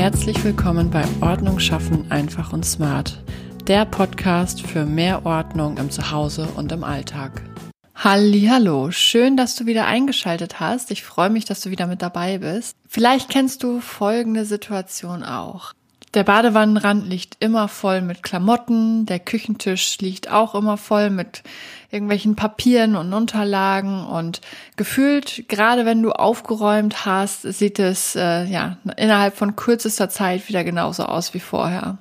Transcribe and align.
Herzlich 0.00 0.42
willkommen 0.44 0.88
bei 0.90 1.04
Ordnung 1.20 1.58
schaffen 1.58 2.10
einfach 2.10 2.54
und 2.54 2.64
smart, 2.64 3.22
der 3.66 3.84
Podcast 3.84 4.62
für 4.62 4.86
mehr 4.86 5.26
Ordnung 5.26 5.76
im 5.76 5.90
Zuhause 5.90 6.48
und 6.56 6.72
im 6.72 6.84
Alltag. 6.84 7.42
Hallo, 7.94 8.90
schön, 8.92 9.36
dass 9.36 9.56
du 9.56 9.66
wieder 9.66 9.84
eingeschaltet 9.84 10.58
hast. 10.58 10.90
Ich 10.90 11.04
freue 11.04 11.28
mich, 11.28 11.44
dass 11.44 11.60
du 11.60 11.70
wieder 11.70 11.86
mit 11.86 12.00
dabei 12.00 12.38
bist. 12.38 12.78
Vielleicht 12.88 13.28
kennst 13.28 13.62
du 13.62 13.80
folgende 13.80 14.46
Situation 14.46 15.22
auch. 15.22 15.74
Der 16.14 16.24
Badewannenrand 16.24 17.08
liegt 17.08 17.36
immer 17.38 17.68
voll 17.68 18.00
mit 18.00 18.24
Klamotten, 18.24 19.06
der 19.06 19.20
Küchentisch 19.20 19.98
liegt 19.98 20.28
auch 20.28 20.56
immer 20.56 20.76
voll 20.76 21.08
mit 21.08 21.44
irgendwelchen 21.92 22.34
Papieren 22.34 22.96
und 22.96 23.12
Unterlagen 23.12 24.04
und 24.04 24.40
gefühlt, 24.76 25.44
gerade 25.48 25.84
wenn 25.84 26.02
du 26.02 26.10
aufgeräumt 26.10 27.04
hast, 27.06 27.42
sieht 27.42 27.78
es 27.78 28.16
äh, 28.16 28.44
ja 28.44 28.76
innerhalb 28.96 29.36
von 29.36 29.54
kürzester 29.54 30.08
Zeit 30.08 30.48
wieder 30.48 30.64
genauso 30.64 31.04
aus 31.04 31.32
wie 31.32 31.40
vorher. 31.40 31.98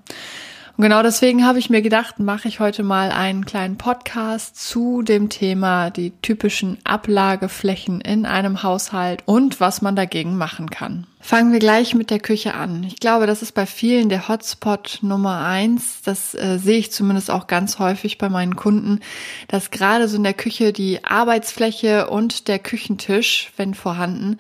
Und 0.80 0.84
genau 0.84 1.04
deswegen 1.04 1.46
habe 1.46 1.60
ich 1.60 1.70
mir 1.70 1.82
gedacht, 1.82 2.20
mache 2.20 2.48
ich 2.48 2.62
heute 2.62 2.84
mal 2.84 3.12
einen 3.12 3.44
kleinen 3.44 3.76
Podcast 3.76 4.56
zu 4.56 5.02
dem 5.02 5.28
Thema 5.28 5.90
die 5.90 6.14
typischen 6.22 6.78
Ablageflächen 6.86 8.00
in 8.00 8.26
einem 8.26 8.64
Haushalt 8.64 9.22
und 9.26 9.60
was 9.60 9.82
man 9.82 9.98
dagegen 9.98 10.38
machen 10.38 10.70
kann. 10.70 11.06
Fangen 11.20 11.52
wir 11.52 11.60
gleich 11.60 11.96
mit 11.96 12.10
der 12.10 12.22
Küche 12.22 12.54
an. 12.54 12.86
Ich 12.86 12.96
glaube, 12.96 13.28
das 13.28 13.42
ist 13.42 13.52
bei 13.52 13.66
vielen 13.66 14.08
der 14.08 14.30
Hotspot 14.30 15.00
Nummer 15.02 15.42
eins. 15.46 16.02
Das 16.06 16.34
äh, 16.34 16.58
sehe 16.58 16.78
ich 16.78 16.94
zumindest 16.94 17.30
auch 17.30 17.48
ganz 17.48 17.78
häufig 17.78 18.18
bei 18.18 18.30
meinen 18.30 18.56
Kunden, 18.56 19.02
dass 19.50 19.72
gerade 19.72 20.08
so 20.08 20.16
in 20.16 20.24
der 20.24 20.34
Küche 20.34 20.72
die 20.72 21.04
Arbeitsfläche 21.04 22.10
und 22.10 22.48
der 22.48 22.58
Küchentisch, 22.58 23.52
wenn 23.58 23.74
vorhanden, 23.74 24.38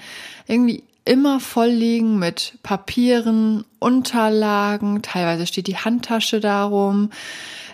irgendwie 0.47 0.83
immer 1.09 1.39
voll 1.39 1.69
liegen 1.69 2.19
mit 2.19 2.59
Papieren, 2.61 3.65
Unterlagen, 3.79 5.02
teilweise 5.02 5.47
steht 5.47 5.66
die 5.66 5.77
Handtasche 5.77 6.39
darum, 6.39 7.09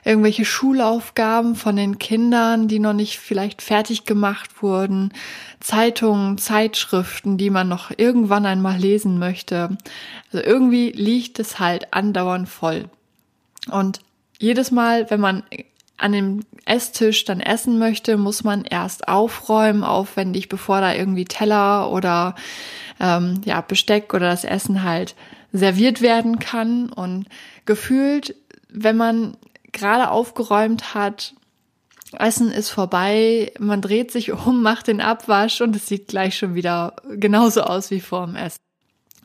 irgendwelche 0.05 0.45
Schulaufgaben 0.45 1.55
von 1.55 1.75
den 1.75 1.97
Kindern, 1.97 2.69
die 2.69 2.80
noch 2.80 2.94
nicht 2.94 3.19
vielleicht 3.19 3.61
fertig 3.61 4.05
gemacht 4.05 4.64
wurden, 4.64 5.11
Zeitungen, 5.59 6.38
Zeitschriften, 6.38 7.38
die 7.38 7.50
man 7.50 7.67
noch 7.67 7.92
irgendwann 7.97 8.45
einmal 8.45 8.77
lesen 8.77 9.19
möchte. 9.19 9.77
Also 10.31 10.45
irgendwie 10.45 10.92
liegt 10.92 11.38
es 11.39 11.59
halt 11.59 11.94
andauernd 11.94 12.47
voll. 12.47 12.86
Und 13.70 13.99
jedes 14.39 14.72
Mal, 14.72 15.09
wenn 15.09 15.20
man 15.20 15.44
an 15.97 16.14
dem 16.14 16.45
Esstisch 16.64 17.25
dann 17.25 17.42
essen 17.42 17.80
möchte, 17.80 18.16
muss 18.16 18.45
man 18.45 18.64
erst 18.64 19.09
aufräumen, 19.09 19.83
aufwendig, 19.83 20.47
bevor 20.47 20.80
da 20.80 20.94
irgendwie 20.94 21.25
Teller 21.25 21.92
oder 21.92 22.36
ähm, 23.00 23.42
ja, 23.46 23.62
Besteck 23.62 24.14
oder 24.14 24.30
das 24.30 24.44
Essen 24.44 24.84
halt 24.84 25.16
serviert 25.52 26.02
werden 26.02 26.40
kann. 26.40 26.90
Und 26.90 27.28
gefühlt, 27.66 28.36
wenn 28.70 28.98
man 28.98 29.38
gerade 29.72 30.10
aufgeräumt 30.10 30.94
hat, 30.94 31.34
Essen 32.18 32.52
ist 32.52 32.70
vorbei, 32.70 33.52
man 33.60 33.82
dreht 33.82 34.12
sich 34.12 34.32
um, 34.32 34.62
macht 34.64 34.88
den 34.88 35.02
Abwasch 35.02 35.62
und 35.62 35.76
es 35.76 35.88
sieht 35.88 36.08
gleich 36.08 36.38
schon 36.38 36.56
wieder 36.56 36.96
genauso 37.10 37.62
aus 37.62 37.92
wie 37.92 38.02
vor 38.02 38.26
dem 38.26 38.36
Essen. 38.36 38.64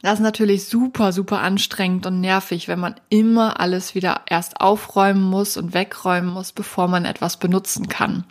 Das 0.02 0.14
ist 0.14 0.20
natürlich 0.20 0.64
super, 0.64 1.12
super 1.12 1.40
anstrengend 1.40 2.06
und 2.06 2.20
nervig, 2.20 2.68
wenn 2.68 2.80
man 2.80 2.94
immer 3.10 3.60
alles 3.60 3.94
wieder 3.94 4.22
erst 4.26 4.60
aufräumen 4.60 5.22
muss 5.22 5.58
und 5.58 5.74
wegräumen 5.74 6.30
muss, 6.30 6.52
bevor 6.52 6.88
man 6.88 7.04
etwas 7.04 7.36
benutzen 7.36 7.88
kann. 7.88 8.24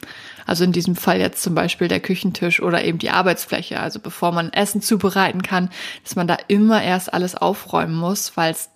Also 0.48 0.64
in 0.64 0.72
diesem 0.72 0.96
Fall 0.96 1.20
jetzt 1.20 1.44
zum 1.44 1.54
Beispiel 1.54 1.88
der 1.88 2.00
Küchentisch 2.00 2.60
oder 2.60 2.84
eben 2.84 2.98
die 2.98 3.12
Arbeitsfläche. 3.12 3.80
Also 3.80 4.00
bevor 4.00 4.32
man 4.32 4.52
Essen 4.52 4.82
zubereiten 4.82 5.44
kann, 5.44 5.70
dass 6.04 6.16
man 6.16 6.28
da 6.28 6.38
immer 6.48 6.82
erst 6.82 7.14
alles 7.14 7.36
aufräumen 7.36 7.96
muss, 7.96 8.36
weil 8.36 8.52
es 8.52 8.70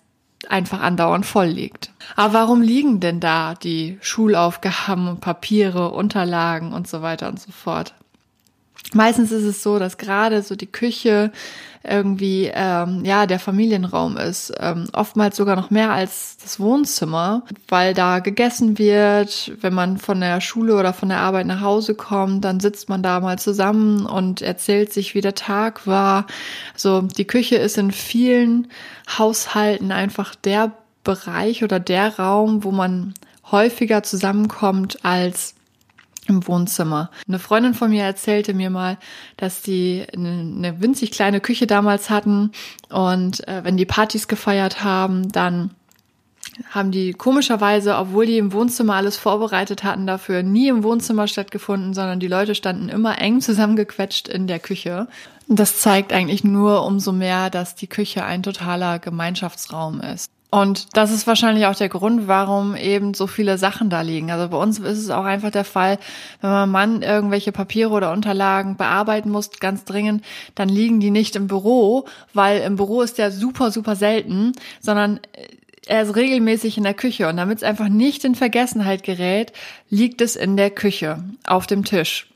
einfach 0.48 0.80
andauernd 0.80 1.26
voll 1.26 1.46
liegt. 1.46 1.90
Aber 2.14 2.34
warum 2.34 2.62
liegen 2.62 3.00
denn 3.00 3.18
da 3.18 3.54
die 3.54 3.98
Schulaufgaben, 4.02 5.18
Papiere, 5.18 5.90
Unterlagen 5.90 6.72
und 6.72 6.86
so 6.86 7.02
weiter 7.02 7.28
und 7.28 7.40
so 7.40 7.50
fort? 7.50 7.94
Meistens 8.92 9.32
ist 9.32 9.44
es 9.44 9.62
so, 9.62 9.78
dass 9.78 9.98
gerade 9.98 10.42
so 10.42 10.54
die 10.56 10.70
Küche 10.70 11.32
irgendwie 11.86 12.50
ähm, 12.54 13.04
ja 13.04 13.26
der 13.26 13.38
Familienraum 13.38 14.16
ist, 14.16 14.52
ähm, 14.58 14.88
oftmals 14.92 15.36
sogar 15.36 15.54
noch 15.54 15.70
mehr 15.70 15.92
als 15.92 16.38
das 16.42 16.58
Wohnzimmer, 16.58 17.42
weil 17.68 17.92
da 17.92 18.20
gegessen 18.20 18.78
wird. 18.78 19.52
Wenn 19.60 19.74
man 19.74 19.98
von 19.98 20.20
der 20.20 20.40
Schule 20.40 20.76
oder 20.76 20.94
von 20.94 21.10
der 21.10 21.20
Arbeit 21.20 21.46
nach 21.46 21.60
Hause 21.60 21.94
kommt, 21.94 22.44
dann 22.44 22.60
sitzt 22.60 22.88
man 22.88 23.02
da 23.02 23.20
mal 23.20 23.38
zusammen 23.38 24.06
und 24.06 24.40
erzählt 24.40 24.92
sich, 24.92 25.14
wie 25.14 25.20
der 25.20 25.34
Tag 25.34 25.86
war. 25.86 26.26
So 26.74 27.02
die 27.02 27.26
Küche 27.26 27.56
ist 27.56 27.76
in 27.76 27.92
vielen 27.92 28.68
Haushalten 29.18 29.92
einfach 29.92 30.34
der 30.34 30.72
Bereich 31.04 31.62
oder 31.62 31.80
der 31.80 32.18
Raum, 32.18 32.64
wo 32.64 32.70
man 32.70 33.12
häufiger 33.50 34.02
zusammenkommt 34.02 35.04
als 35.04 35.54
im 36.26 36.46
Wohnzimmer. 36.46 37.10
Eine 37.28 37.38
Freundin 37.38 37.74
von 37.74 37.90
mir 37.90 38.04
erzählte 38.04 38.54
mir 38.54 38.70
mal, 38.70 38.98
dass 39.36 39.62
die 39.62 40.04
eine, 40.14 40.80
winzig 40.80 41.10
kleine 41.10 41.40
Küche 41.40 41.66
damals 41.66 42.10
hatten 42.10 42.52
und 42.88 43.46
äh, 43.48 43.62
wenn 43.64 43.76
die 43.76 43.86
Partys 43.86 44.28
gefeiert 44.28 44.82
haben, 44.82 45.30
dann 45.30 45.70
haben 46.70 46.90
die 46.90 47.12
komischerweise, 47.12 47.96
obwohl 47.96 48.26
die 48.26 48.38
im 48.38 48.52
Wohnzimmer 48.52 48.94
alles 48.94 49.16
vorbereitet 49.16 49.82
hatten, 49.82 50.06
dafür 50.06 50.42
nie 50.42 50.68
im 50.68 50.82
Wohnzimmer 50.82 51.26
stattgefunden, 51.26 51.94
sondern 51.94 52.20
die 52.20 52.28
Leute 52.28 52.54
standen 52.54 52.88
immer 52.88 53.18
eng 53.20 53.40
zusammengequetscht 53.40 54.28
in 54.28 54.46
der 54.46 54.60
Küche. 54.60 55.08
Das 55.48 55.80
zeigt 55.80 56.12
eigentlich 56.12 56.44
nur 56.44 56.86
umso 56.86 57.12
mehr, 57.12 57.50
dass 57.50 57.74
die 57.74 57.86
Küche 57.86 58.24
ein 58.24 58.42
totaler 58.42 58.98
Gemeinschaftsraum 58.98 60.00
ist. 60.00 60.30
Und 60.54 60.96
das 60.96 61.10
ist 61.10 61.26
wahrscheinlich 61.26 61.66
auch 61.66 61.74
der 61.74 61.88
Grund, 61.88 62.28
warum 62.28 62.76
eben 62.76 63.12
so 63.12 63.26
viele 63.26 63.58
Sachen 63.58 63.90
da 63.90 64.02
liegen. 64.02 64.30
Also 64.30 64.48
bei 64.48 64.56
uns 64.56 64.78
ist 64.78 64.98
es 64.98 65.10
auch 65.10 65.24
einfach 65.24 65.50
der 65.50 65.64
Fall, 65.64 65.98
wenn 66.42 66.50
mein 66.50 66.70
Mann 66.70 67.02
irgendwelche 67.02 67.50
Papiere 67.50 67.90
oder 67.90 68.12
Unterlagen 68.12 68.76
bearbeiten 68.76 69.30
muss, 69.30 69.50
ganz 69.58 69.84
dringend, 69.84 70.24
dann 70.54 70.68
liegen 70.68 71.00
die 71.00 71.10
nicht 71.10 71.34
im 71.34 71.48
Büro, 71.48 72.04
weil 72.34 72.60
im 72.60 72.76
Büro 72.76 73.02
ist 73.02 73.18
der 73.18 73.32
super, 73.32 73.72
super 73.72 73.96
selten, 73.96 74.52
sondern 74.80 75.18
er 75.88 76.02
ist 76.02 76.14
regelmäßig 76.14 76.78
in 76.78 76.84
der 76.84 76.94
Küche. 76.94 77.26
Und 77.26 77.36
damit 77.36 77.58
es 77.58 77.64
einfach 77.64 77.88
nicht 77.88 78.24
in 78.24 78.36
Vergessenheit 78.36 79.02
gerät, 79.02 79.52
liegt 79.90 80.20
es 80.20 80.36
in 80.36 80.56
der 80.56 80.70
Küche 80.70 81.24
auf 81.44 81.66
dem 81.66 81.84
Tisch. 81.84 82.28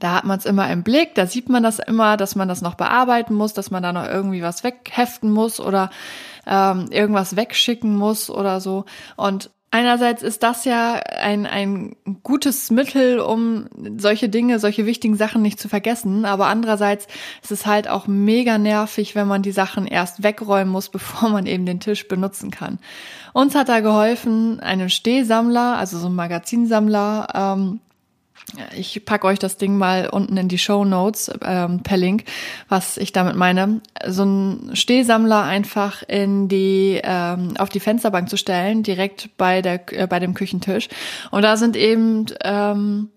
Da 0.00 0.14
hat 0.14 0.24
man 0.24 0.38
es 0.38 0.46
immer 0.46 0.70
im 0.70 0.82
Blick, 0.82 1.14
da 1.14 1.26
sieht 1.26 1.50
man 1.50 1.62
das 1.62 1.78
immer, 1.78 2.16
dass 2.16 2.36
man 2.36 2.48
das 2.48 2.62
noch 2.62 2.74
bearbeiten 2.74 3.34
muss, 3.34 3.52
dass 3.52 3.70
man 3.70 3.82
da 3.82 3.92
noch 3.92 4.08
irgendwie 4.08 4.42
was 4.42 4.64
wegheften 4.64 5.30
muss 5.30 5.60
oder 5.60 5.90
ähm, 6.46 6.86
irgendwas 6.90 7.36
wegschicken 7.36 7.96
muss 7.96 8.30
oder 8.30 8.60
so. 8.60 8.84
Und 9.16 9.50
einerseits 9.74 10.22
ist 10.22 10.44
das 10.44 10.64
ja 10.64 10.94
ein, 10.94 11.46
ein 11.46 11.96
gutes 12.22 12.70
Mittel, 12.70 13.18
um 13.18 13.66
solche 13.96 14.28
Dinge, 14.28 14.60
solche 14.60 14.86
wichtigen 14.86 15.16
Sachen 15.16 15.42
nicht 15.42 15.58
zu 15.58 15.68
vergessen. 15.68 16.24
Aber 16.24 16.46
andererseits 16.46 17.08
ist 17.42 17.50
es 17.50 17.66
halt 17.66 17.88
auch 17.88 18.06
mega 18.06 18.56
nervig, 18.56 19.16
wenn 19.16 19.26
man 19.26 19.42
die 19.42 19.50
Sachen 19.50 19.88
erst 19.88 20.22
wegräumen 20.22 20.72
muss, 20.72 20.88
bevor 20.90 21.28
man 21.28 21.46
eben 21.46 21.66
den 21.66 21.80
Tisch 21.80 22.06
benutzen 22.06 22.52
kann. 22.52 22.78
Uns 23.32 23.56
hat 23.56 23.68
da 23.68 23.80
geholfen, 23.80 24.60
einen 24.60 24.90
Stehsammler, 24.90 25.76
also 25.76 25.98
so 25.98 26.06
ein 26.06 26.14
Magazinsammler, 26.14 27.26
ähm, 27.34 27.80
ich 28.76 29.04
packe 29.04 29.26
euch 29.26 29.38
das 29.38 29.56
Ding 29.56 29.76
mal 29.76 30.08
unten 30.08 30.36
in 30.36 30.48
die 30.48 30.58
Show 30.58 30.84
Notes 30.84 31.30
ähm, 31.44 31.82
per 31.82 31.96
Link, 31.96 32.24
was 32.68 32.96
ich 32.96 33.12
damit 33.12 33.36
meine. 33.36 33.80
So 34.06 34.24
ein 34.24 34.70
Stehsammler 34.74 35.42
einfach 35.42 36.02
in 36.06 36.48
die 36.48 37.00
ähm, 37.02 37.56
auf 37.58 37.68
die 37.68 37.80
Fensterbank 37.80 38.28
zu 38.28 38.36
stellen, 38.36 38.82
direkt 38.82 39.36
bei 39.36 39.62
der 39.62 39.80
äh, 39.92 40.06
bei 40.06 40.20
dem 40.20 40.34
Küchentisch. 40.34 40.88
Und 41.30 41.42
da 41.42 41.56
sind 41.56 41.76
eben 41.76 42.26
ähm, 42.42 43.10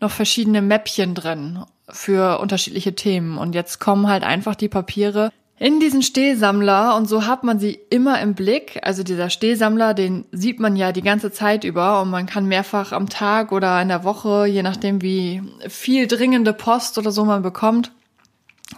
noch 0.00 0.10
verschiedene 0.10 0.62
Mäppchen 0.62 1.14
drin 1.14 1.64
für 1.88 2.38
unterschiedliche 2.40 2.94
Themen. 2.94 3.38
Und 3.38 3.54
jetzt 3.54 3.78
kommen 3.78 4.08
halt 4.08 4.24
einfach 4.24 4.54
die 4.54 4.68
Papiere 4.68 5.30
in 5.58 5.78
diesen 5.78 6.02
Stehsammler 6.02 6.96
und 6.96 7.08
so 7.08 7.26
hat 7.26 7.44
man 7.44 7.60
sie 7.60 7.78
immer 7.88 8.20
im 8.20 8.34
Blick. 8.34 8.80
Also 8.82 9.04
dieser 9.04 9.30
Stehsammler, 9.30 9.94
den 9.94 10.24
sieht 10.32 10.58
man 10.58 10.74
ja 10.74 10.90
die 10.90 11.02
ganze 11.02 11.30
Zeit 11.30 11.62
über 11.62 12.02
und 12.02 12.10
man 12.10 12.26
kann 12.26 12.46
mehrfach 12.46 12.92
am 12.92 13.08
Tag 13.08 13.52
oder 13.52 13.80
in 13.80 13.88
der 13.88 14.02
Woche, 14.02 14.46
je 14.46 14.62
nachdem 14.62 15.00
wie 15.00 15.42
viel 15.68 16.08
dringende 16.08 16.52
Post 16.52 16.98
oder 16.98 17.12
so 17.12 17.24
man 17.24 17.42
bekommt, 17.42 17.92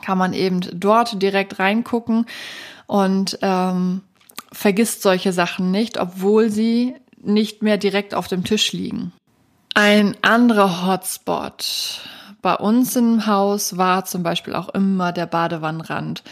kann 0.04 0.18
man 0.18 0.34
eben 0.34 0.60
dort 0.74 1.22
direkt 1.22 1.58
reingucken 1.58 2.26
und 2.86 3.38
ähm, 3.40 4.02
vergisst 4.52 5.02
solche 5.02 5.32
Sachen 5.32 5.70
nicht, 5.70 5.98
obwohl 5.98 6.50
sie 6.50 6.94
nicht 7.22 7.62
mehr 7.62 7.78
direkt 7.78 8.14
auf 8.14 8.28
dem 8.28 8.44
Tisch 8.44 8.72
liegen. 8.72 9.12
Ein 9.74 10.14
anderer 10.22 10.86
Hotspot 10.86 12.02
bei 12.42 12.54
uns 12.54 12.94
im 12.96 13.26
Haus 13.26 13.76
war 13.76 14.04
zum 14.04 14.22
Beispiel 14.22 14.54
auch 14.54 14.68
immer 14.68 15.12
der 15.12 15.26
Badewannenrand. 15.26 16.22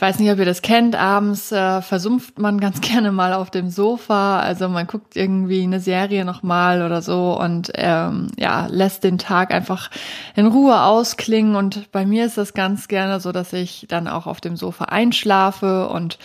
Ich 0.00 0.02
weiß 0.02 0.18
nicht, 0.18 0.30
ob 0.32 0.38
ihr 0.38 0.46
das 0.46 0.62
kennt. 0.62 0.96
Abends 0.96 1.52
äh, 1.52 1.82
versumpft 1.82 2.38
man 2.38 2.58
ganz 2.58 2.80
gerne 2.80 3.12
mal 3.12 3.34
auf 3.34 3.50
dem 3.50 3.68
Sofa. 3.68 4.40
Also 4.40 4.66
man 4.70 4.86
guckt 4.86 5.14
irgendwie 5.14 5.62
eine 5.62 5.78
Serie 5.78 6.24
nochmal 6.24 6.80
oder 6.80 7.02
so 7.02 7.38
und 7.38 7.70
ähm, 7.74 8.28
ja, 8.38 8.66
lässt 8.70 9.04
den 9.04 9.18
Tag 9.18 9.52
einfach 9.52 9.90
in 10.34 10.46
Ruhe 10.46 10.80
ausklingen. 10.80 11.54
Und 11.54 11.92
bei 11.92 12.06
mir 12.06 12.24
ist 12.24 12.38
das 12.38 12.54
ganz 12.54 12.88
gerne 12.88 13.20
so, 13.20 13.30
dass 13.30 13.52
ich 13.52 13.84
dann 13.90 14.08
auch 14.08 14.26
auf 14.26 14.40
dem 14.40 14.56
Sofa 14.56 14.86
einschlafe 14.86 15.90
und 15.90 16.18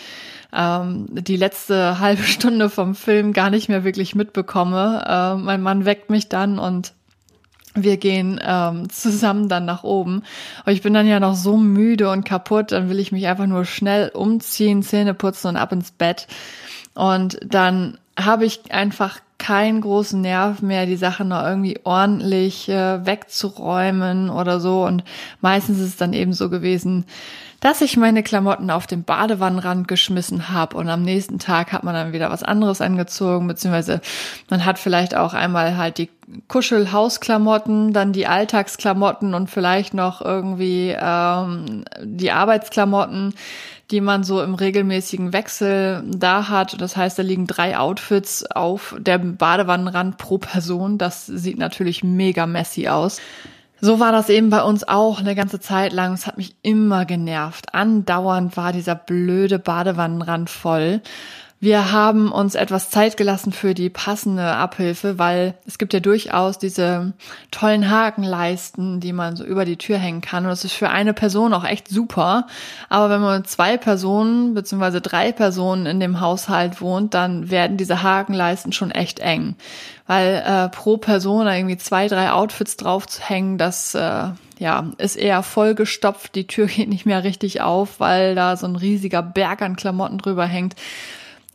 ähm, 0.54 1.08
die 1.10 1.36
letzte 1.36 1.98
halbe 2.00 2.22
Stunde 2.22 2.70
vom 2.70 2.94
Film 2.94 3.34
gar 3.34 3.50
nicht 3.50 3.68
mehr 3.68 3.84
wirklich 3.84 4.14
mitbekomme. 4.14 5.04
Äh, 5.06 5.34
mein 5.34 5.60
Mann 5.60 5.84
weckt 5.84 6.08
mich 6.08 6.30
dann 6.30 6.58
und 6.58 6.94
wir 7.82 7.96
gehen 7.96 8.40
ähm, 8.42 8.88
zusammen 8.90 9.48
dann 9.48 9.64
nach 9.64 9.84
oben. 9.84 10.22
Aber 10.62 10.72
ich 10.72 10.82
bin 10.82 10.94
dann 10.94 11.06
ja 11.06 11.20
noch 11.20 11.34
so 11.34 11.56
müde 11.56 12.10
und 12.10 12.24
kaputt, 12.24 12.72
dann 12.72 12.88
will 12.88 12.98
ich 12.98 13.12
mich 13.12 13.26
einfach 13.26 13.46
nur 13.46 13.64
schnell 13.64 14.08
umziehen, 14.08 14.82
Zähne 14.82 15.14
putzen 15.14 15.48
und 15.48 15.56
ab 15.56 15.72
ins 15.72 15.90
Bett. 15.90 16.26
Und 16.94 17.38
dann 17.44 17.98
habe 18.18 18.46
ich 18.46 18.72
einfach 18.72 19.20
keinen 19.38 19.82
großen 19.82 20.20
Nerv 20.20 20.62
mehr, 20.62 20.86
die 20.86 20.96
Sachen 20.96 21.28
noch 21.28 21.42
irgendwie 21.42 21.78
ordentlich 21.84 22.68
äh, 22.68 23.04
wegzuräumen 23.04 24.30
oder 24.30 24.60
so. 24.60 24.84
Und 24.84 25.04
meistens 25.40 25.78
ist 25.78 25.88
es 25.88 25.96
dann 25.96 26.14
eben 26.14 26.32
so 26.32 26.48
gewesen, 26.48 27.04
dass 27.60 27.80
ich 27.80 27.96
meine 27.96 28.22
Klamotten 28.22 28.70
auf 28.70 28.86
den 28.86 29.02
Badewannenrand 29.02 29.88
geschmissen 29.88 30.50
habe 30.50 30.76
und 30.76 30.88
am 30.88 31.02
nächsten 31.02 31.38
Tag 31.38 31.72
hat 31.72 31.84
man 31.84 31.94
dann 31.94 32.12
wieder 32.12 32.30
was 32.30 32.42
anderes 32.42 32.80
angezogen, 32.80 33.46
beziehungsweise 33.46 34.00
man 34.50 34.64
hat 34.64 34.78
vielleicht 34.78 35.16
auch 35.16 35.34
einmal 35.34 35.76
halt 35.76 35.98
die 35.98 36.10
Kuschelhausklamotten, 36.48 37.92
dann 37.92 38.12
die 38.12 38.26
Alltagsklamotten 38.26 39.34
und 39.34 39.48
vielleicht 39.48 39.94
noch 39.94 40.20
irgendwie 40.20 40.94
ähm, 40.98 41.84
die 42.02 42.32
Arbeitsklamotten, 42.32 43.34
die 43.90 44.00
man 44.00 44.24
so 44.24 44.42
im 44.42 44.54
regelmäßigen 44.54 45.32
Wechsel 45.32 46.02
da 46.06 46.48
hat. 46.48 46.80
Das 46.80 46.96
heißt, 46.96 47.18
da 47.18 47.22
liegen 47.22 47.46
drei 47.46 47.78
Outfits 47.78 48.44
auf 48.50 48.96
der 48.98 49.18
Badewannenrand 49.18 50.18
pro 50.18 50.38
Person. 50.38 50.98
Das 50.98 51.26
sieht 51.26 51.58
natürlich 51.58 52.02
mega 52.02 52.46
messy 52.46 52.88
aus. 52.88 53.20
So 53.80 54.00
war 54.00 54.10
das 54.10 54.30
eben 54.30 54.50
bei 54.50 54.62
uns 54.62 54.88
auch 54.88 55.20
eine 55.20 55.34
ganze 55.34 55.60
Zeit 55.60 55.92
lang. 55.92 56.14
Es 56.14 56.26
hat 56.26 56.38
mich 56.38 56.56
immer 56.62 57.04
genervt. 57.04 57.74
Andauernd 57.74 58.56
war 58.56 58.72
dieser 58.72 58.94
blöde 58.94 59.58
Badewannenrand 59.58 60.48
voll. 60.48 61.02
Wir 61.58 61.90
haben 61.90 62.30
uns 62.30 62.54
etwas 62.54 62.90
Zeit 62.90 63.16
gelassen 63.16 63.50
für 63.50 63.72
die 63.72 63.88
passende 63.88 64.44
Abhilfe, 64.44 65.18
weil 65.18 65.54
es 65.66 65.78
gibt 65.78 65.94
ja 65.94 66.00
durchaus 66.00 66.58
diese 66.58 67.14
tollen 67.50 67.90
Hakenleisten, 67.90 69.00
die 69.00 69.14
man 69.14 69.36
so 69.36 69.44
über 69.44 69.64
die 69.64 69.78
Tür 69.78 69.96
hängen 69.96 70.20
kann. 70.20 70.44
Und 70.44 70.50
das 70.50 70.66
ist 70.66 70.74
für 70.74 70.90
eine 70.90 71.14
Person 71.14 71.54
auch 71.54 71.64
echt 71.64 71.88
super. 71.88 72.46
Aber 72.90 73.08
wenn 73.08 73.22
man 73.22 73.38
mit 73.38 73.48
zwei 73.48 73.78
Personen 73.78 74.52
beziehungsweise 74.52 75.00
drei 75.00 75.32
Personen 75.32 75.86
in 75.86 75.98
dem 75.98 76.20
Haushalt 76.20 76.82
wohnt, 76.82 77.14
dann 77.14 77.50
werden 77.50 77.78
diese 77.78 78.02
Hakenleisten 78.02 78.72
schon 78.72 78.90
echt 78.90 79.20
eng. 79.20 79.56
Weil 80.06 80.44
äh, 80.46 80.68
pro 80.68 80.98
Person 80.98 81.46
irgendwie 81.46 81.78
zwei, 81.78 82.06
drei 82.08 82.32
Outfits 82.32 82.76
drauf 82.76 83.06
zu 83.06 83.22
hängen, 83.22 83.56
das 83.56 83.94
äh, 83.94 84.24
ja, 84.58 84.90
ist 84.98 85.16
eher 85.16 85.42
vollgestopft. 85.42 86.34
Die 86.34 86.46
Tür 86.46 86.66
geht 86.66 86.90
nicht 86.90 87.06
mehr 87.06 87.24
richtig 87.24 87.62
auf, 87.62 87.98
weil 87.98 88.34
da 88.34 88.58
so 88.58 88.66
ein 88.66 88.76
riesiger 88.76 89.22
Berg 89.22 89.62
an 89.62 89.76
Klamotten 89.76 90.18
drüber 90.18 90.44
hängt 90.44 90.74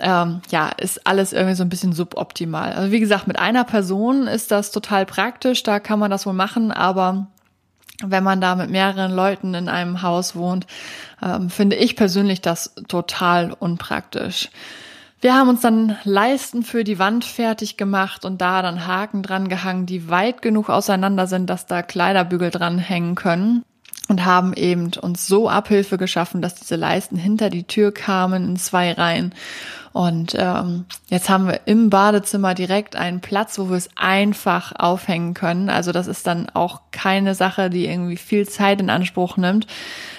ähm, 0.02 0.42
ja, 0.50 0.70
ist 0.70 1.06
alles 1.08 1.34
irgendwie 1.34 1.56
so 1.56 1.64
ein 1.64 1.70
bisschen 1.70 1.94
suboptimal. 1.94 2.74
Also 2.74 2.92
wie 2.92 3.00
gesagt, 3.00 3.28
mit 3.28 3.40
einer 3.40 3.64
Person 3.64 4.28
ist 4.28 4.52
das 4.52 4.72
total 4.72 5.06
praktisch, 5.06 5.64
da 5.64 5.80
kann 5.80 6.00
man 6.00 6.12
das 6.12 6.26
wohl 6.26 6.34
machen, 6.34 6.72
aber 6.72 7.28
wenn 8.04 8.24
man 8.24 8.42
da 8.42 8.56
mit 8.56 8.70
mehreren 8.70 9.12
Leuten 9.12 9.54
in 9.54 9.70
einem 9.70 10.02
Haus 10.02 10.36
wohnt, 10.36 10.66
ähm, 11.22 11.50
finde 11.50 11.76
ich 11.76 11.96
persönlich 11.96 12.42
das 12.42 12.74
total 12.88 13.54
unpraktisch. 13.54 14.50
Wir 15.22 15.36
haben 15.36 15.50
uns 15.50 15.62
dann 15.62 15.98
Leisten 16.04 16.64
für 16.64 16.84
die 16.84 16.98
Wand 16.98 17.26
fertig 17.26 17.78
gemacht 17.78 18.26
und 18.26 18.42
da 18.42 18.64
dann 18.64 18.88
Haken 18.88 19.22
dran 19.22 19.50
gehangen, 19.50 19.86
die 19.86 20.10
weit 20.10 20.42
genug 20.42 20.70
auseinander 20.70 21.28
sind, 21.28 21.48
dass 21.48 21.68
da 21.68 21.84
Kleiderbügel 21.84 22.50
dran 22.50 22.80
hängen 22.80 23.14
können 23.14 23.64
und 24.12 24.26
haben 24.26 24.52
eben 24.54 24.92
uns 25.00 25.26
so 25.26 25.48
Abhilfe 25.48 25.98
geschaffen, 25.98 26.42
dass 26.42 26.56
diese 26.56 26.76
Leisten 26.76 27.16
hinter 27.16 27.50
die 27.50 27.64
Tür 27.64 27.94
kamen 27.94 28.46
in 28.46 28.58
zwei 28.58 28.92
Reihen. 28.92 29.34
Und 29.94 30.36
ähm, 30.38 30.84
jetzt 31.08 31.30
haben 31.30 31.48
wir 31.48 31.62
im 31.64 31.90
Badezimmer 31.90 32.54
direkt 32.54 32.98
einen 32.98 33.22
Platz, 33.22 33.58
wo 33.58 33.70
wir 33.70 33.78
es 33.78 33.90
einfach 33.96 34.74
aufhängen 34.78 35.34
können. 35.34 35.70
Also 35.70 35.94
das 35.94 36.08
ist 36.08 36.28
dann 36.28 36.50
auch 36.50 36.82
keine 36.92 37.36
Sache, 37.36 37.70
die 37.70 37.86
irgendwie 37.86 38.18
viel 38.18 38.46
Zeit 38.50 38.82
in 38.82 38.90
Anspruch 38.90 39.38
nimmt. 39.38 39.66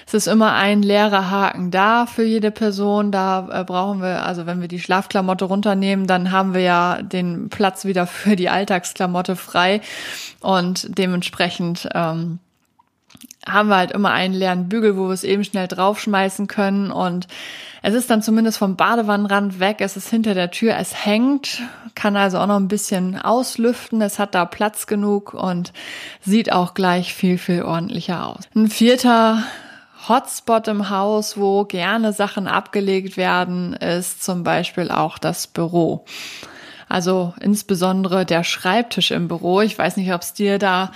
Es 0.07 0.15
ist 0.15 0.27
immer 0.27 0.55
ein 0.55 0.83
leerer 0.83 1.31
Haken 1.31 1.71
da 1.71 2.07
für 2.07 2.25
jede 2.25 2.51
Person. 2.51 3.13
Da 3.13 3.61
äh, 3.61 3.65
brauchen 3.65 4.01
wir, 4.01 4.25
also 4.25 4.47
wenn 4.47 4.63
wir 4.63 4.69
die 4.69 4.81
Schlafklamotte 4.81 5.45
runternehmen, 5.45 6.07
dann 6.07 6.33
haben 6.33 6.55
wir 6.55 6.63
ja 6.63 7.03
den 7.03 7.51
Platz 7.51 7.85
wieder 7.85 8.07
für 8.07 8.37
die 8.37 8.49
Alltagsklamotte 8.49 9.37
frei. 9.37 9.83
Und 10.41 10.87
dementsprechend 10.99 11.91
ähm, 11.95 12.39
haben 13.47 13.69
wir 13.69 13.77
halt 13.77 13.93
immer 13.93 14.13
einen 14.13 14.35
leeren 14.35 14.69
Bügel, 14.69 14.97
wo 14.97 15.09
wir 15.09 15.15
es 15.15 15.25
eben 15.25 15.45
schnell 15.45 15.69
draufschmeißen 15.69 16.47
können 16.47 16.91
und 16.91 17.27
es 17.85 17.95
ist 17.95 18.11
dann 18.11 18.23
zumindest 18.23 18.59
vom 18.59 18.77
Badewannenrand 18.77 19.59
weg, 19.59 19.79
es 19.81 19.97
ist 19.97 20.09
hinter 20.09 20.35
der 20.35 20.53
Tür, 20.53 20.77
es 20.79 21.05
hängt, 21.05 21.63
kann 21.97 22.17
also 22.17 22.39
auch 22.39 22.47
noch 22.47 22.57
ein 22.57 22.69
bisschen 22.69 23.21
auslüften, 23.21 24.01
es 24.01 24.21
hat 24.21 24.37
da 24.37 24.45
Platz 24.45 24.87
genug 24.87 25.35
und 25.35 25.73
sieht 26.21 26.53
auch 26.53 26.75
gleich 26.75 27.13
viel, 27.13 27.39
viel 27.39 27.63
ordentlicher 27.65 28.29
aus. 28.29 28.45
Ein 28.55 28.69
vierter 28.69 29.43
Hotspot 30.09 30.69
im 30.69 30.91
Haus, 30.91 31.37
wo 31.37 31.65
gerne 31.65 32.13
Sachen 32.13 32.47
abgelegt 32.47 33.17
werden, 33.17 33.73
ist 33.75 34.23
zum 34.23 34.45
Beispiel 34.45 34.91
auch 34.91 35.19
das 35.19 35.49
Büro. 35.49 36.05
Also 36.89 37.35
insbesondere 37.41 38.27
der 38.27 38.45
Schreibtisch 38.45 39.13
im 39.13 39.27
Büro. 39.27 39.61
Ich 39.61 39.79
weiß 39.79 39.97
nicht, 39.97 40.13
ob 40.13 40.21
es 40.21 40.35
dir 40.35 40.59
da 40.59 40.93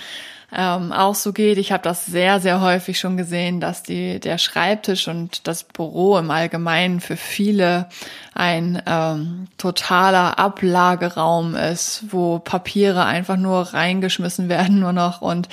ähm, 0.55 0.93
auch 0.93 1.15
so 1.15 1.33
geht. 1.33 1.57
Ich 1.57 1.73
habe 1.73 1.83
das 1.83 2.05
sehr, 2.05 2.39
sehr 2.39 2.61
häufig 2.61 2.99
schon 2.99 3.17
gesehen, 3.17 3.59
dass 3.59 3.83
die, 3.83 4.19
der 4.19 4.37
Schreibtisch 4.37 5.09
und 5.09 5.45
das 5.45 5.65
Büro 5.65 6.17
im 6.17 6.31
Allgemeinen 6.31 7.01
für 7.01 7.17
viele 7.17 7.89
ein 8.33 8.81
ähm, 8.85 9.47
totaler 9.57 10.39
Ablageraum 10.39 11.55
ist, 11.55 12.05
wo 12.11 12.39
Papiere 12.39 13.03
einfach 13.03 13.35
nur 13.35 13.73
reingeschmissen 13.73 14.47
werden 14.49 14.79
nur 14.79 14.93
noch 14.93 15.21
und 15.21 15.49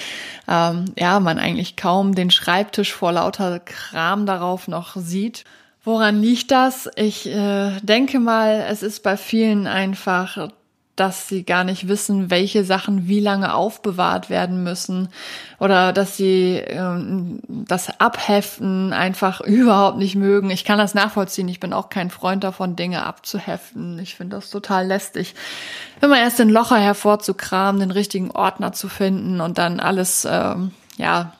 ähm, 0.48 0.84
ja, 0.96 1.18
man 1.18 1.38
eigentlich 1.38 1.76
kaum 1.76 2.14
den 2.14 2.30
Schreibtisch 2.30 2.92
vor 2.92 3.12
lauter 3.12 3.58
Kram 3.58 4.26
darauf 4.26 4.68
noch 4.68 4.94
sieht. 4.94 5.44
Woran 5.82 6.22
liegt 6.22 6.50
das? 6.50 6.88
Ich 6.94 7.26
äh, 7.26 7.72
denke 7.82 8.20
mal, 8.20 8.64
es 8.70 8.82
ist 8.82 9.02
bei 9.02 9.16
vielen 9.16 9.66
einfach 9.66 10.48
dass 10.96 11.26
sie 11.26 11.42
gar 11.42 11.64
nicht 11.64 11.88
wissen, 11.88 12.30
welche 12.30 12.64
Sachen 12.64 13.08
wie 13.08 13.18
lange 13.18 13.54
aufbewahrt 13.54 14.30
werden 14.30 14.62
müssen 14.62 15.08
oder 15.58 15.92
dass 15.92 16.16
sie 16.16 16.62
ähm, 16.66 17.40
das 17.48 18.00
Abheften 18.00 18.92
einfach 18.92 19.40
überhaupt 19.40 19.98
nicht 19.98 20.14
mögen. 20.14 20.50
Ich 20.50 20.64
kann 20.64 20.78
das 20.78 20.94
nachvollziehen. 20.94 21.48
Ich 21.48 21.58
bin 21.58 21.72
auch 21.72 21.88
kein 21.88 22.10
Freund 22.10 22.44
davon, 22.44 22.76
Dinge 22.76 23.04
abzuheften. 23.04 23.98
Ich 23.98 24.14
finde 24.14 24.36
das 24.36 24.50
total 24.50 24.86
lästig. 24.86 25.34
Immer 26.00 26.18
erst 26.18 26.38
den 26.38 26.48
Locher 26.48 26.78
hervorzukramen, 26.78 27.80
den 27.80 27.90
richtigen 27.90 28.30
Ordner 28.30 28.72
zu 28.72 28.88
finden 28.88 29.40
und 29.40 29.58
dann 29.58 29.80
alles, 29.80 30.26
ähm, 30.30 30.70
ja, 30.96 31.32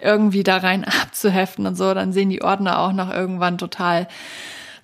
irgendwie 0.00 0.42
da 0.42 0.58
rein 0.58 0.84
abzuheften 1.02 1.66
und 1.66 1.76
so, 1.76 1.92
dann 1.92 2.12
sehen 2.12 2.30
die 2.30 2.42
Ordner 2.42 2.78
auch 2.78 2.92
noch 2.92 3.12
irgendwann 3.12 3.58
total 3.58 4.08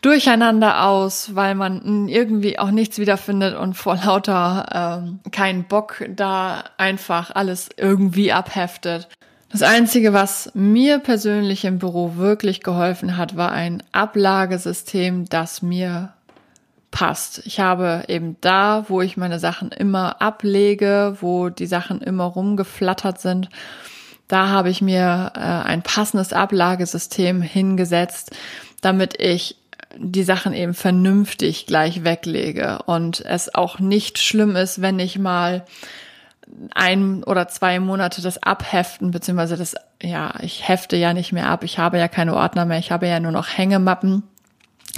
durcheinander 0.03 0.87
aus, 0.87 1.35
weil 1.35 1.55
man 1.55 2.09
irgendwie 2.09 2.59
auch 2.59 2.71
nichts 2.71 2.99
wiederfindet 2.99 3.57
und 3.57 3.75
vor 3.75 3.97
lauter 3.97 5.03
ähm, 5.03 5.21
keinen 5.31 5.65
Bock 5.65 6.05
da 6.15 6.65
einfach 6.79 7.31
alles 7.35 7.69
irgendwie 7.77 8.33
abheftet. 8.33 9.09
Das 9.53 9.63
Einzige, 9.63 10.13
was 10.13 10.53
mir 10.55 11.01
persönlich 11.01 11.65
im 11.65 11.79
Büro 11.79 12.17
wirklich 12.17 12.63
geholfen 12.63 13.17
hat, 13.17 13.37
war 13.37 13.51
ein 13.51 13.83
Ablagesystem, 13.91 15.25
das 15.29 15.61
mir 15.61 16.13
passt. 16.93 17.43
Ich 17.45 17.59
habe 17.59 18.05
eben 18.09 18.37
da, 18.41 18.85
wo 18.89 19.01
ich 19.01 19.17
meine 19.17 19.39
Sachen 19.39 19.71
immer 19.73 20.23
ablege, 20.23 21.17
wo 21.21 21.49
die 21.49 21.67
Sachen 21.67 22.01
immer 22.01 22.25
rumgeflattert 22.25 23.21
sind, 23.21 23.49
da 24.29 24.49
habe 24.49 24.71
ich 24.71 24.81
mir 24.81 25.33
äh, 25.35 25.41
ein 25.41 25.83
passendes 25.83 26.33
Ablagesystem 26.33 27.43
hingesetzt, 27.43 28.31
damit 28.81 29.21
ich 29.21 29.57
die 29.97 30.23
Sachen 30.23 30.53
eben 30.53 30.75
vernünftig 30.75 31.67
gleich 31.67 32.05
weglege 32.05 32.81
und 32.87 33.21
es 33.21 33.55
auch 33.55 33.79
nicht 33.79 34.19
schlimm 34.19 34.57
ist, 34.57 34.81
wenn 34.81 34.99
ich 34.99 35.19
mal 35.19 35.65
ein 36.75 37.23
oder 37.25 37.49
zwei 37.49 37.81
Monate 37.81 38.23
das 38.23 38.43
abheften, 38.43 39.11
beziehungsweise 39.11 39.57
das, 39.57 39.75
ja, 40.03 40.35
ich 40.41 40.69
hefte 40.69 40.97
ja 40.97 41.15
nicht 41.15 41.33
mehr 41.33 41.49
ab, 41.49 41.65
ich 41.65 41.79
habe 41.79 41.99
ja 41.99 42.09
keine 42.09 42.35
Ordner 42.35 42.65
mehr, 42.65 42.79
ich 42.79 42.91
habe 42.91 43.07
ja 43.07 43.21
nur 43.21 43.33
noch 43.33 43.49
Hängemappen. 43.57 44.23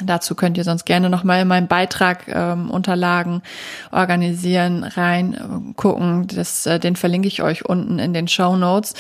Dazu 0.03 0.35
könnt 0.35 0.57
ihr 0.57 0.65
sonst 0.65 0.87
gerne 0.87 1.11
nochmal 1.11 1.43
in 1.43 1.49
meinen 1.49 1.69
Beitrag 1.69 2.27
ähm, 2.29 2.71
Unterlagen 2.71 3.43
organisieren, 3.91 4.85
rein 4.85 5.75
gucken. 5.77 6.27
Das, 6.29 6.65
äh, 6.65 6.81
den 6.81 6.97
verlinke 6.97 7.29
ich 7.29 7.43
euch 7.43 7.67
unten 7.67 7.99
in 7.99 8.15
den 8.15 8.27
Show 8.27 8.57
Notes. 8.57 8.95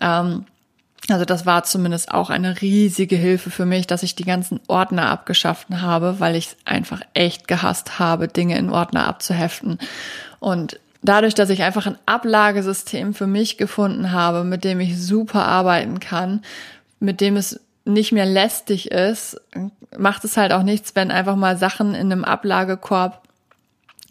Ähm, 0.00 0.46
Also 1.08 1.24
das 1.24 1.46
war 1.46 1.64
zumindest 1.64 2.12
auch 2.12 2.30
eine 2.30 2.60
riesige 2.60 3.16
Hilfe 3.16 3.50
für 3.50 3.66
mich, 3.66 3.86
dass 3.86 4.02
ich 4.02 4.14
die 4.14 4.24
ganzen 4.24 4.60
Ordner 4.68 5.10
abgeschafft 5.10 5.68
habe, 5.70 6.20
weil 6.20 6.36
ich 6.36 6.46
es 6.48 6.56
einfach 6.64 7.00
echt 7.14 7.48
gehasst 7.48 7.98
habe, 7.98 8.28
Dinge 8.28 8.58
in 8.58 8.70
Ordner 8.70 9.06
abzuheften. 9.06 9.78
Und 10.38 10.78
dadurch, 11.02 11.34
dass 11.34 11.50
ich 11.50 11.62
einfach 11.62 11.86
ein 11.86 11.98
Ablagesystem 12.06 13.14
für 13.14 13.26
mich 13.26 13.56
gefunden 13.56 14.12
habe, 14.12 14.44
mit 14.44 14.64
dem 14.64 14.80
ich 14.80 15.00
super 15.00 15.46
arbeiten 15.46 16.00
kann, 16.00 16.42
mit 17.00 17.20
dem 17.20 17.36
es 17.36 17.60
nicht 17.84 18.12
mehr 18.12 18.26
lästig 18.26 18.90
ist, 18.90 19.40
macht 19.98 20.24
es 20.24 20.36
halt 20.36 20.52
auch 20.52 20.62
nichts, 20.62 20.94
wenn 20.94 21.10
einfach 21.10 21.36
mal 21.36 21.56
Sachen 21.56 21.94
in 21.94 22.12
einem 22.12 22.24
Ablagekorb 22.24 23.19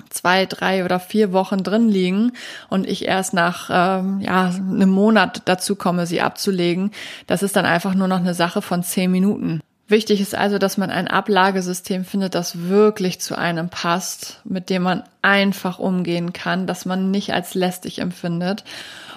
zwei, 0.09 0.45
drei 0.45 0.85
oder 0.85 0.99
vier 0.99 1.33
Wochen 1.33 1.63
drin 1.63 1.89
liegen 1.89 2.33
und 2.69 2.87
ich 2.87 3.05
erst 3.05 3.33
nach 3.33 3.69
ähm, 3.71 4.21
ja 4.21 4.45
einem 4.45 4.89
Monat 4.89 5.43
dazu 5.45 5.75
komme, 5.75 6.05
sie 6.05 6.21
abzulegen. 6.21 6.91
Das 7.27 7.43
ist 7.43 7.55
dann 7.55 7.65
einfach 7.65 7.93
nur 7.93 8.07
noch 8.07 8.19
eine 8.19 8.33
Sache 8.33 8.61
von 8.61 8.83
zehn 8.83 9.11
Minuten. 9.11 9.61
Wichtig 9.87 10.21
ist 10.21 10.35
also, 10.35 10.59
dass 10.59 10.77
man 10.77 10.91
ein 10.91 11.07
Ablagesystem 11.07 12.05
findet, 12.05 12.35
das 12.35 12.67
wirklich 12.67 13.19
zu 13.19 13.35
einem 13.35 13.69
passt, 13.69 14.39
mit 14.43 14.69
dem 14.69 14.83
man 14.83 15.03
einfach 15.23 15.79
umgehen 15.79 16.31
kann, 16.31 16.67
dass 16.67 16.85
man 16.85 17.09
nicht 17.09 17.33
als 17.33 17.55
lästig 17.55 17.97
empfindet 17.97 18.63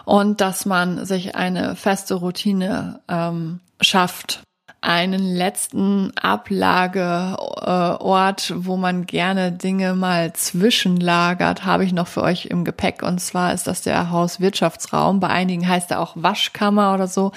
und 0.06 0.40
dass 0.40 0.64
man 0.64 1.04
sich 1.04 1.36
eine 1.36 1.76
feste 1.76 2.14
Routine 2.14 3.00
ähm, 3.06 3.60
schafft 3.82 4.42
einen 4.82 5.34
letzten 5.34 6.12
Ablageort, 6.16 6.52
wo 8.56 8.76
man 8.76 9.06
gerne 9.06 9.52
Dinge 9.52 9.94
mal 9.94 10.32
zwischenlagert, 10.32 11.64
habe 11.64 11.84
ich 11.84 11.92
noch 11.92 12.08
für 12.08 12.22
euch 12.22 12.46
im 12.46 12.64
Gepäck. 12.64 13.02
Und 13.02 13.20
zwar 13.20 13.54
ist 13.54 13.68
das 13.68 13.82
der 13.82 14.10
Hauswirtschaftsraum. 14.10 15.20
Bei 15.20 15.28
einigen 15.28 15.66
heißt 15.66 15.92
er 15.92 16.00
auch 16.00 16.14
Waschkammer 16.16 16.94
oder 16.94 17.06
so. 17.06 17.30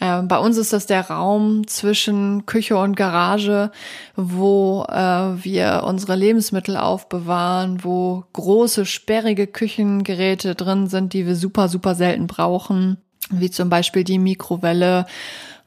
Ähm, 0.00 0.28
bei 0.28 0.36
uns 0.38 0.58
ist 0.58 0.74
das 0.74 0.84
der 0.84 1.08
Raum 1.08 1.66
zwischen 1.66 2.44
Küche 2.44 2.76
und 2.76 2.94
Garage, 2.94 3.70
wo 4.14 4.84
äh, 4.90 5.42
wir 5.42 5.84
unsere 5.86 6.14
Lebensmittel 6.14 6.76
aufbewahren, 6.76 7.82
wo 7.82 8.24
große, 8.34 8.84
sperrige 8.84 9.46
Küchengeräte 9.46 10.54
drin 10.54 10.88
sind, 10.88 11.14
die 11.14 11.26
wir 11.26 11.36
super, 11.36 11.68
super 11.68 11.94
selten 11.94 12.26
brauchen, 12.26 12.98
wie 13.30 13.50
zum 13.50 13.70
Beispiel 13.70 14.04
die 14.04 14.18
Mikrowelle 14.18 15.06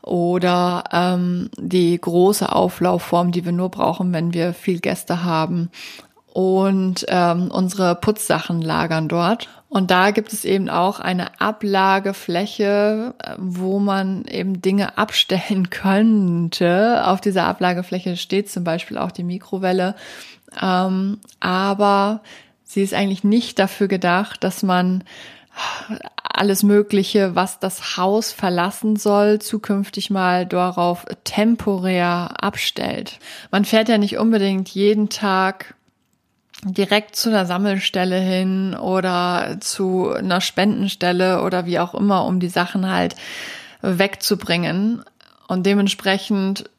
oder 0.01 0.83
ähm, 0.91 1.49
die 1.57 1.99
große 1.99 2.51
Auflaufform, 2.51 3.31
die 3.31 3.45
wir 3.45 3.51
nur 3.51 3.69
brauchen, 3.69 4.13
wenn 4.13 4.33
wir 4.33 4.53
viel 4.53 4.79
Gäste 4.79 5.23
haben. 5.23 5.69
Und 6.31 7.05
ähm, 7.09 7.49
unsere 7.51 7.95
Putzsachen 7.95 8.61
lagern 8.61 9.07
dort. 9.07 9.49
Und 9.67 9.91
da 9.91 10.11
gibt 10.11 10.31
es 10.33 10.45
eben 10.45 10.69
auch 10.69 10.99
eine 10.99 11.39
Ablagefläche, 11.41 13.13
wo 13.37 13.79
man 13.79 14.25
eben 14.25 14.61
Dinge 14.61 14.97
abstellen 14.97 15.69
könnte. 15.69 17.03
Auf 17.05 17.21
dieser 17.21 17.45
Ablagefläche 17.45 18.15
steht 18.17 18.49
zum 18.49 18.63
Beispiel 18.63 18.97
auch 18.97 19.11
die 19.11 19.23
Mikrowelle. 19.23 19.95
Ähm, 20.61 21.19
aber 21.39 22.21
sie 22.63 22.81
ist 22.81 22.93
eigentlich 22.93 23.23
nicht 23.23 23.59
dafür 23.59 23.87
gedacht, 23.87 24.43
dass 24.43 24.63
man 24.63 25.03
alles 26.39 26.63
Mögliche, 26.63 27.35
was 27.35 27.59
das 27.59 27.97
Haus 27.97 28.31
verlassen 28.31 28.95
soll, 28.95 29.39
zukünftig 29.39 30.09
mal 30.09 30.45
darauf 30.45 31.05
temporär 31.25 32.31
abstellt. 32.41 33.19
Man 33.51 33.65
fährt 33.65 33.89
ja 33.89 33.97
nicht 33.97 34.17
unbedingt 34.17 34.69
jeden 34.69 35.09
Tag 35.09 35.75
direkt 36.63 37.15
zu 37.15 37.29
einer 37.29 37.45
Sammelstelle 37.45 38.19
hin 38.19 38.73
oder 38.75 39.57
zu 39.59 40.11
einer 40.11 40.41
Spendenstelle 40.41 41.41
oder 41.43 41.65
wie 41.65 41.79
auch 41.79 41.93
immer, 41.93 42.25
um 42.25 42.39
die 42.39 42.49
Sachen 42.49 42.89
halt 42.89 43.15
wegzubringen. 43.81 45.03
Und 45.47 45.65
dementsprechend 45.65 46.69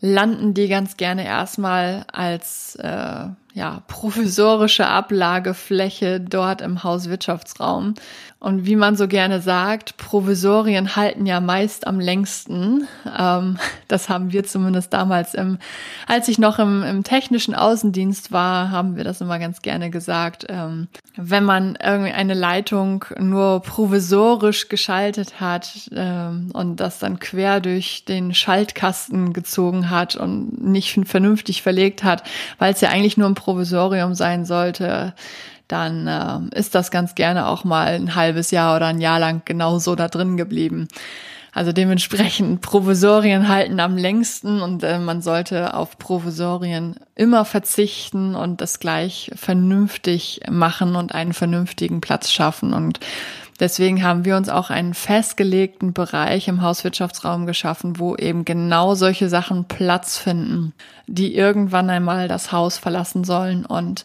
landen 0.00 0.54
die 0.54 0.68
ganz 0.68 0.96
gerne 0.96 1.24
erstmal 1.24 2.04
als 2.12 2.76
äh, 2.76 3.26
ja, 3.58 3.82
provisorische 3.88 4.86
Ablagefläche 4.86 6.20
dort 6.20 6.60
im 6.60 6.84
Hauswirtschaftsraum. 6.84 7.94
Und 8.40 8.66
wie 8.66 8.76
man 8.76 8.94
so 8.94 9.08
gerne 9.08 9.40
sagt, 9.40 9.96
Provisorien 9.96 10.94
halten 10.94 11.26
ja 11.26 11.40
meist 11.40 11.88
am 11.88 11.98
längsten. 11.98 12.86
Ähm, 13.18 13.58
das 13.88 14.08
haben 14.08 14.30
wir 14.32 14.44
zumindest 14.44 14.92
damals 14.92 15.34
im, 15.34 15.58
als 16.06 16.28
ich 16.28 16.38
noch 16.38 16.60
im, 16.60 16.84
im 16.84 17.02
technischen 17.02 17.56
Außendienst 17.56 18.30
war, 18.30 18.70
haben 18.70 18.94
wir 18.94 19.02
das 19.02 19.20
immer 19.20 19.40
ganz 19.40 19.60
gerne 19.60 19.90
gesagt. 19.90 20.46
Ähm, 20.48 20.86
wenn 21.16 21.42
man 21.42 21.76
irgendwie 21.82 22.12
eine 22.12 22.34
Leitung 22.34 23.04
nur 23.18 23.60
provisorisch 23.60 24.68
geschaltet 24.68 25.40
hat 25.40 25.90
ähm, 25.92 26.50
und 26.52 26.76
das 26.76 27.00
dann 27.00 27.18
quer 27.18 27.58
durch 27.58 28.04
den 28.04 28.34
Schaltkasten 28.34 29.32
gezogen 29.32 29.90
hat 29.90 30.14
und 30.14 30.62
nicht 30.62 30.96
vernünftig 31.08 31.62
verlegt 31.62 32.04
hat, 32.04 32.22
weil 32.60 32.72
es 32.72 32.80
ja 32.80 32.90
eigentlich 32.90 33.16
nur 33.16 33.28
ein 33.28 33.34
Provisorium 33.48 34.14
sein 34.14 34.44
sollte, 34.44 35.14
dann 35.68 36.06
äh, 36.06 36.58
ist 36.58 36.74
das 36.74 36.90
ganz 36.90 37.14
gerne 37.14 37.46
auch 37.46 37.64
mal 37.64 37.94
ein 37.94 38.14
halbes 38.14 38.50
Jahr 38.50 38.76
oder 38.76 38.88
ein 38.88 39.00
Jahr 39.00 39.18
lang 39.18 39.40
genauso 39.46 39.94
da 39.94 40.08
drin 40.08 40.36
geblieben. 40.36 40.86
Also 41.54 41.72
dementsprechend 41.72 42.60
Provisorien 42.60 43.48
halten 43.48 43.80
am 43.80 43.96
längsten 43.96 44.60
und 44.60 44.82
äh, 44.82 44.98
man 44.98 45.22
sollte 45.22 45.72
auf 45.72 45.98
Provisorien 45.98 46.96
immer 47.14 47.46
verzichten 47.46 48.34
und 48.34 48.60
das 48.60 48.80
gleich 48.80 49.30
vernünftig 49.34 50.42
machen 50.50 50.94
und 50.94 51.14
einen 51.14 51.32
vernünftigen 51.32 52.02
Platz 52.02 52.30
schaffen 52.30 52.74
und 52.74 53.00
Deswegen 53.60 54.04
haben 54.04 54.24
wir 54.24 54.36
uns 54.36 54.48
auch 54.48 54.70
einen 54.70 54.94
festgelegten 54.94 55.92
Bereich 55.92 56.46
im 56.46 56.62
Hauswirtschaftsraum 56.62 57.46
geschaffen, 57.46 57.98
wo 57.98 58.14
eben 58.14 58.44
genau 58.44 58.94
solche 58.94 59.28
Sachen 59.28 59.64
Platz 59.64 60.16
finden, 60.16 60.72
die 61.06 61.34
irgendwann 61.34 61.90
einmal 61.90 62.28
das 62.28 62.52
Haus 62.52 62.78
verlassen 62.78 63.24
sollen 63.24 63.66
und 63.66 64.04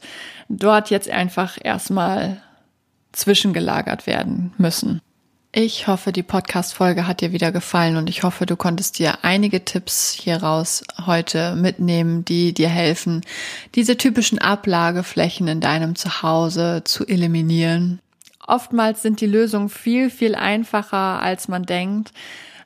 dort 0.50 0.90
jetzt 0.90 1.10
einfach 1.10 1.58
erstmal 1.62 2.42
zwischengelagert 3.12 4.08
werden 4.08 4.54
müssen. 4.58 5.02
Ich 5.56 5.86
hoffe, 5.86 6.12
die 6.12 6.24
Podcast-Folge 6.24 7.06
hat 7.06 7.22
dir 7.22 7.32
wieder 7.32 7.52
gefallen 7.52 7.96
und 7.98 8.10
ich 8.10 8.24
hoffe, 8.24 8.48
du 8.48 8.56
konntest 8.56 8.98
dir 8.98 9.20
einige 9.22 9.64
Tipps 9.64 10.14
hieraus 10.14 10.84
heute 11.06 11.54
mitnehmen, 11.54 12.26
die 12.26 12.56
dir 12.56 12.70
helfen, 12.70 13.22
diese 13.76 13.96
typischen 13.96 14.40
Ablageflächen 14.40 15.48
in 15.48 15.62
deinem 15.62 15.96
Zuhause 15.96 16.82
zu 16.86 17.06
eliminieren 17.06 18.00
oftmals 18.48 19.02
sind 19.02 19.22
die 19.22 19.28
Lösungen 19.28 19.70
viel, 19.70 20.10
viel 20.10 20.36
einfacher, 20.36 21.22
als 21.22 21.48
man 21.48 21.64
denkt. 21.64 22.12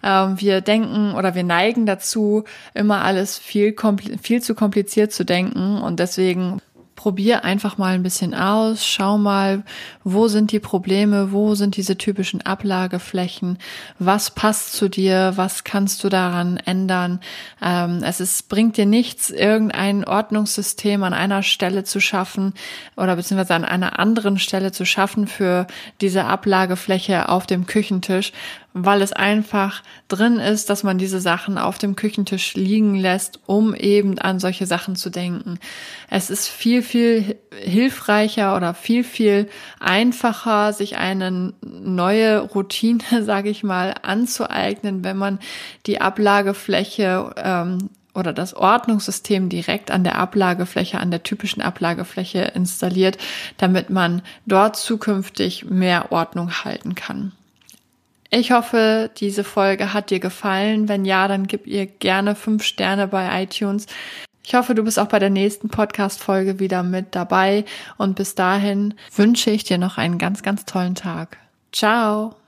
Ähm, 0.04 0.40
wir 0.40 0.62
denken 0.62 1.16
oder 1.16 1.36
wir 1.36 1.44
neigen 1.44 1.86
dazu, 1.86 2.44
immer 2.74 3.04
alles 3.04 3.38
viel, 3.38 3.76
viel 4.22 4.42
zu 4.42 4.56
kompliziert 4.56 5.12
zu 5.12 5.26
denken 5.26 5.82
und 5.82 6.00
deswegen 6.00 6.62
probier 6.98 7.46
einfach 7.46 7.78
mal 7.78 7.94
ein 7.94 8.04
bisschen 8.04 8.34
aus, 8.34 8.86
schau 8.86 9.18
mal, 9.18 9.64
wo 10.04 10.28
sind 10.28 10.52
die 10.52 10.60
Probleme, 10.60 11.32
wo 11.32 11.54
sind 11.54 11.78
diese 11.78 11.96
typischen 11.98 12.42
Ablageflächen, 12.42 13.60
was 14.00 14.32
passt 14.32 14.74
zu 14.74 14.90
dir, 14.90 15.34
was 15.36 15.64
kannst 15.64 16.04
du 16.04 16.10
daran 16.10 16.58
ändern. 16.58 17.22
Ähm, 17.62 18.02
es 18.04 18.20
ist, 18.20 18.50
bringt 18.50 18.78
dir 18.78 18.88
nichts, 18.88 19.30
irgendein 19.30 20.04
Ordnungssystem 20.06 21.04
an 21.04 21.14
einer 21.14 21.44
Stelle 21.44 21.84
zu 21.84 22.02
schaffen 22.02 22.54
oder 22.98 23.16
beziehungsweise 23.16 23.54
an 23.54 23.64
einer 23.64 24.00
anderen 24.00 24.40
Stelle 24.40 24.72
zu 24.72 24.84
schaffen 24.84 25.28
für 25.28 25.68
diese 26.02 26.26
Ablagefläche 26.26 27.30
auf 27.30 27.46
dem 27.46 27.68
Küchentisch, 27.68 28.34
weil 28.86 29.02
es 29.02 29.14
einfach 29.14 29.84
drin 30.08 30.38
ist, 30.38 30.70
dass 30.70 30.84
man 30.84 30.98
diese 30.98 31.20
Sachen 31.20 31.58
auf 31.58 31.78
dem 31.78 31.96
Küchentisch 31.96 32.56
liegen 32.56 32.96
lässt, 32.96 33.40
um 33.46 33.74
eben 33.76 34.20
an 34.20 34.40
solche 34.40 34.66
Sachen 34.66 34.96
zu 34.96 35.10
denken. 35.10 35.60
Es 36.10 36.30
ist 36.30 36.48
viel, 36.48 36.82
viel 36.82 37.36
hilfreicher 37.52 38.56
oder 38.56 38.74
viel, 38.74 39.04
viel 39.04 39.50
einfacher, 39.80 40.74
sich 40.74 40.98
eine 40.98 41.54
neue 41.62 42.40
Routine, 42.40 43.00
sage 43.22 43.50
ich 43.50 43.64
mal, 43.64 43.96
anzueignen, 44.02 45.04
wenn 45.04 45.18
man 45.18 45.40
die 45.86 46.02
Ablagefläche 46.02 47.34
ähm, 47.38 47.90
oder 48.18 48.34
das 48.34 48.56
Ordnungssystem 48.56 49.48
direkt 49.48 49.92
an 49.92 50.04
der 50.04 50.18
Ablagefläche, 50.18 51.00
an 51.00 51.12
der 51.12 51.22
typischen 51.22 51.62
Ablagefläche 51.62 52.52
installiert, 52.56 53.18
damit 53.58 53.92
man 53.92 54.24
dort 54.48 54.76
zukünftig 54.76 55.66
mehr 55.66 56.12
Ordnung 56.12 56.52
halten 56.64 56.96
kann. 56.96 57.32
Ich 58.30 58.52
hoffe, 58.52 59.10
diese 59.18 59.44
Folge 59.44 59.94
hat 59.94 60.10
dir 60.10 60.20
gefallen. 60.20 60.90
Wenn 60.90 61.06
ja, 61.06 61.28
dann 61.28 61.48
gib 61.48 61.66
ihr 61.68 61.86
gerne 61.86 62.36
fünf 62.36 62.64
Sterne 62.64 63.08
bei 63.08 63.44
iTunes. 63.44 63.86
Ich 64.44 64.56
hoffe, 64.56 64.76
du 64.76 64.84
bist 64.84 64.98
auch 65.00 65.08
bei 65.08 65.20
der 65.20 65.30
nächsten 65.30 65.70
Podcast-Folge 65.70 66.60
wieder 66.60 66.84
mit 66.84 67.16
dabei. 67.16 67.66
Und 67.98 68.16
bis 68.16 68.36
dahin 68.36 68.94
wünsche 69.16 69.52
ich 69.52 69.64
dir 69.64 69.78
noch 69.78 69.98
einen 69.98 70.18
ganz, 70.18 70.42
ganz 70.42 70.66
tollen 70.66 70.96
Tag. 70.96 71.38
Ciao! 71.72 72.47